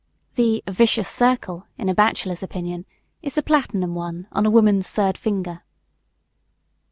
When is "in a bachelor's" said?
1.77-2.41